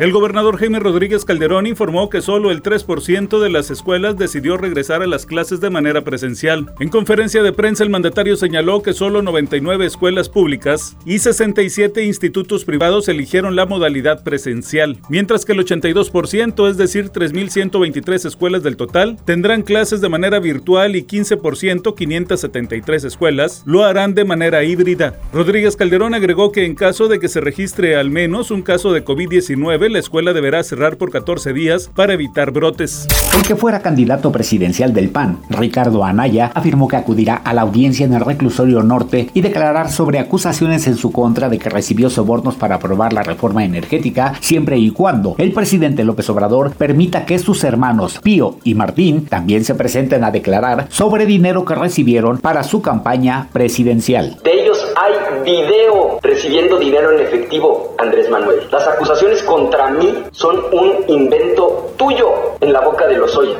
El 0.00 0.12
gobernador 0.12 0.56
Jaime 0.56 0.80
Rodríguez 0.80 1.26
Calderón 1.26 1.66
informó 1.66 2.08
que 2.08 2.22
solo 2.22 2.50
el 2.50 2.62
3% 2.62 3.38
de 3.38 3.50
las 3.50 3.70
escuelas 3.70 4.16
decidió 4.16 4.56
regresar 4.56 5.02
a 5.02 5.06
las 5.06 5.26
clases 5.26 5.60
de 5.60 5.68
manera 5.68 6.04
presencial. 6.04 6.72
En 6.80 6.88
conferencia 6.88 7.42
de 7.42 7.52
prensa, 7.52 7.84
el 7.84 7.90
mandatario 7.90 8.34
señaló 8.36 8.80
que 8.80 8.94
solo 8.94 9.20
99 9.20 9.84
escuelas 9.84 10.30
públicas 10.30 10.96
y 11.04 11.18
67 11.18 12.02
institutos 12.02 12.64
privados 12.64 13.10
eligieron 13.10 13.56
la 13.56 13.66
modalidad 13.66 14.24
presencial, 14.24 14.96
mientras 15.10 15.44
que 15.44 15.52
el 15.52 15.58
82%, 15.58 16.70
es 16.70 16.78
decir, 16.78 17.10
3.123 17.10 18.24
escuelas 18.24 18.62
del 18.62 18.78
total, 18.78 19.18
tendrán 19.26 19.60
clases 19.60 20.00
de 20.00 20.08
manera 20.08 20.38
virtual 20.38 20.96
y 20.96 21.02
15%, 21.02 21.94
573 21.94 23.04
escuelas, 23.04 23.62
lo 23.66 23.84
harán 23.84 24.14
de 24.14 24.24
manera 24.24 24.64
híbrida. 24.64 25.20
Rodríguez 25.30 25.76
Calderón 25.76 26.14
agregó 26.14 26.52
que 26.52 26.64
en 26.64 26.74
caso 26.74 27.06
de 27.06 27.20
que 27.20 27.28
se 27.28 27.42
registre 27.42 27.96
al 27.96 28.08
menos 28.08 28.50
un 28.50 28.62
caso 28.62 28.94
de 28.94 29.04
COVID-19, 29.04 29.89
la 29.90 29.98
escuela 29.98 30.32
deberá 30.32 30.62
cerrar 30.62 30.96
por 30.96 31.10
14 31.10 31.52
días 31.52 31.90
para 31.94 32.14
evitar 32.14 32.52
brotes. 32.52 33.06
El 33.34 33.42
que 33.42 33.56
fuera 33.56 33.80
candidato 33.80 34.32
presidencial 34.32 34.92
del 34.92 35.10
PAN, 35.10 35.40
Ricardo 35.50 36.04
Anaya, 36.04 36.52
afirmó 36.54 36.88
que 36.88 36.96
acudirá 36.96 37.34
a 37.36 37.52
la 37.52 37.62
audiencia 37.62 38.06
en 38.06 38.14
el 38.14 38.20
reclusorio 38.20 38.82
norte 38.82 39.28
y 39.34 39.40
declarar 39.40 39.90
sobre 39.90 40.18
acusaciones 40.18 40.86
en 40.86 40.96
su 40.96 41.12
contra 41.12 41.48
de 41.48 41.58
que 41.58 41.70
recibió 41.70 42.10
sobornos 42.10 42.54
para 42.54 42.76
aprobar 42.76 43.12
la 43.12 43.22
reforma 43.22 43.64
energética 43.64 44.34
siempre 44.40 44.78
y 44.78 44.90
cuando 44.90 45.34
el 45.38 45.52
presidente 45.52 46.04
López 46.04 46.28
Obrador 46.30 46.72
permita 46.72 47.26
que 47.26 47.38
sus 47.38 47.64
hermanos 47.64 48.20
Pío 48.22 48.58
y 48.64 48.74
Martín 48.74 49.26
también 49.26 49.64
se 49.64 49.74
presenten 49.74 50.24
a 50.24 50.30
declarar 50.30 50.86
sobre 50.90 51.26
dinero 51.26 51.64
que 51.64 51.74
recibieron 51.74 52.38
para 52.38 52.62
su 52.62 52.82
campaña 52.82 53.48
presidencial. 53.52 54.38
De 54.44 54.62
ellos 54.62 54.69
hay 54.96 55.14
video 55.44 56.18
recibiendo 56.22 56.78
dinero 56.78 57.12
en 57.12 57.20
efectivo, 57.20 57.94
Andrés 57.98 58.28
Manuel. 58.30 58.68
Las 58.70 58.86
acusaciones 58.86 59.42
contra 59.42 59.90
mí 59.90 60.24
son 60.32 60.64
un 60.72 61.04
invento 61.08 61.92
tuyo 61.96 62.30
en 62.60 62.72
la 62.72 62.80
boca 62.80 63.06
de 63.06 63.16
los 63.16 63.36
hoyos. 63.36 63.58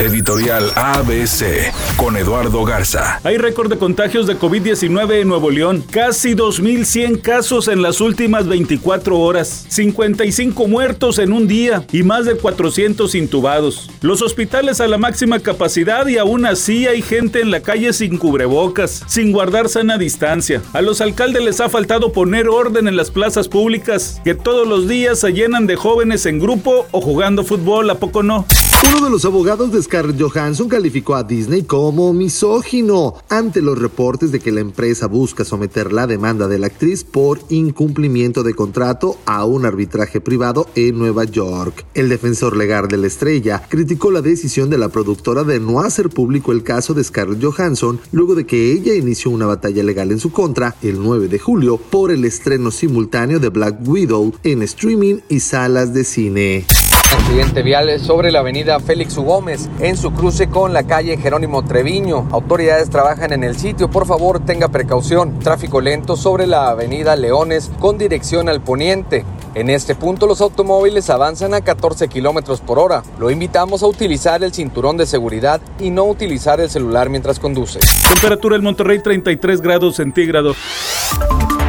Editorial 0.00 0.72
ABC 0.76 1.74
con 1.98 2.16
Eduardo 2.16 2.64
Garza. 2.64 3.20
Hay 3.22 3.36
récord 3.36 3.68
de 3.68 3.76
contagios 3.76 4.26
de 4.26 4.38
COVID-19 4.38 5.20
en 5.20 5.28
Nuevo 5.28 5.50
León. 5.50 5.84
Casi 5.90 6.34
2.100 6.34 7.20
casos 7.20 7.68
en 7.68 7.82
las 7.82 8.00
últimas 8.00 8.48
24 8.48 9.18
horas. 9.18 9.66
55 9.68 10.66
muertos 10.68 11.18
en 11.18 11.34
un 11.34 11.46
día 11.46 11.84
y 11.92 12.02
más 12.02 12.24
de 12.24 12.36
400 12.36 13.14
intubados. 13.14 13.90
Los 14.00 14.22
hospitales 14.22 14.80
a 14.80 14.88
la 14.88 14.96
máxima 14.96 15.38
capacidad 15.40 16.06
y 16.06 16.16
aún 16.16 16.46
así 16.46 16.86
hay 16.86 17.02
gente 17.02 17.42
en 17.42 17.50
la 17.50 17.60
calle 17.60 17.92
sin 17.92 18.16
cubrebocas, 18.16 19.02
sin 19.06 19.32
guardar 19.32 19.68
sana 19.68 19.98
distancia. 19.98 20.62
A 20.72 20.80
los 20.80 21.02
alcaldes 21.02 21.44
les 21.44 21.60
ha 21.60 21.68
faltado 21.68 22.10
poner 22.10 22.48
orden 22.48 22.88
en 22.88 22.96
las 22.96 23.10
plazas 23.10 23.48
públicas, 23.48 24.22
que 24.24 24.34
todos 24.34 24.66
los 24.66 24.88
días 24.88 25.20
se 25.20 25.34
llenan 25.34 25.66
de 25.66 25.76
jóvenes 25.76 26.24
en 26.24 26.38
grupo 26.38 26.86
o 26.90 27.02
jugando 27.02 27.44
fútbol, 27.44 27.90
¿a 27.90 27.96
poco 27.96 28.22
no? 28.22 28.46
Uno 28.82 29.04
de 29.04 29.10
los 29.10 29.26
abogados 29.26 29.70
de 29.70 29.78
Scarlett 29.90 30.20
Johansson 30.20 30.68
calificó 30.68 31.16
a 31.16 31.24
Disney 31.24 31.64
como 31.64 32.12
misógino 32.12 33.16
ante 33.28 33.60
los 33.60 33.76
reportes 33.76 34.30
de 34.30 34.38
que 34.38 34.52
la 34.52 34.60
empresa 34.60 35.08
busca 35.08 35.44
someter 35.44 35.92
la 35.92 36.06
demanda 36.06 36.46
de 36.46 36.60
la 36.60 36.68
actriz 36.68 37.02
por 37.02 37.40
incumplimiento 37.48 38.44
de 38.44 38.54
contrato 38.54 39.18
a 39.26 39.44
un 39.44 39.66
arbitraje 39.66 40.20
privado 40.20 40.68
en 40.76 40.96
Nueva 40.96 41.24
York. 41.24 41.84
El 41.94 42.08
defensor 42.08 42.56
legal 42.56 42.86
de 42.86 42.98
la 42.98 43.08
estrella 43.08 43.64
criticó 43.68 44.12
la 44.12 44.22
decisión 44.22 44.70
de 44.70 44.78
la 44.78 44.90
productora 44.90 45.42
de 45.42 45.58
no 45.58 45.80
hacer 45.80 46.08
público 46.08 46.52
el 46.52 46.62
caso 46.62 46.94
de 46.94 47.02
Scarlett 47.02 47.42
Johansson 47.42 47.98
luego 48.12 48.36
de 48.36 48.46
que 48.46 48.70
ella 48.70 48.94
inició 48.94 49.32
una 49.32 49.46
batalla 49.46 49.82
legal 49.82 50.12
en 50.12 50.20
su 50.20 50.30
contra 50.30 50.76
el 50.82 51.02
9 51.02 51.26
de 51.26 51.40
julio 51.40 51.78
por 51.78 52.12
el 52.12 52.24
estreno 52.24 52.70
simultáneo 52.70 53.40
de 53.40 53.48
Black 53.48 53.80
Widow 53.84 54.34
en 54.44 54.62
streaming 54.62 55.16
y 55.28 55.40
salas 55.40 55.92
de 55.92 56.04
cine. 56.04 56.64
Accidente 57.12 57.62
vial 57.62 57.98
sobre 58.00 58.30
la 58.30 58.38
avenida 58.38 58.78
Félix 58.78 59.16
U. 59.16 59.22
Gómez 59.22 59.68
en 59.80 59.96
su 59.96 60.12
cruce 60.12 60.48
con 60.48 60.72
la 60.72 60.84
calle 60.84 61.16
Jerónimo 61.16 61.64
Treviño. 61.64 62.28
Autoridades 62.30 62.88
trabajan 62.88 63.32
en 63.32 63.42
el 63.42 63.56
sitio, 63.56 63.90
por 63.90 64.06
favor 64.06 64.44
tenga 64.44 64.68
precaución. 64.68 65.38
Tráfico 65.40 65.80
lento 65.80 66.16
sobre 66.16 66.46
la 66.46 66.68
avenida 66.68 67.16
Leones 67.16 67.70
con 67.80 67.98
dirección 67.98 68.48
al 68.48 68.60
poniente. 68.60 69.24
En 69.54 69.70
este 69.70 69.96
punto 69.96 70.26
los 70.26 70.40
automóviles 70.40 71.10
avanzan 71.10 71.54
a 71.54 71.60
14 71.60 72.06
kilómetros 72.08 72.60
por 72.60 72.78
hora. 72.78 73.02
Lo 73.18 73.30
invitamos 73.30 73.82
a 73.82 73.86
utilizar 73.86 74.44
el 74.44 74.52
cinturón 74.52 74.96
de 74.96 75.06
seguridad 75.06 75.60
y 75.80 75.90
no 75.90 76.04
utilizar 76.04 76.60
el 76.60 76.70
celular 76.70 77.08
mientras 77.08 77.40
conduce. 77.40 77.80
Temperatura 78.08 78.56
en 78.56 78.62
Monterrey 78.62 79.00
33 79.02 79.60
grados 79.60 79.96
centígrados. 79.96 80.56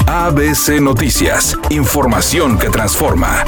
ABC 0.06 0.80
Noticias, 0.82 1.58
información 1.70 2.60
que 2.60 2.70
transforma. 2.70 3.44